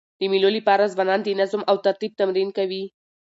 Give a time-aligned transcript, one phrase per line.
[0.19, 2.83] د مېلو له پاره ځوانان د نظم او ترتیب تمرین کوي.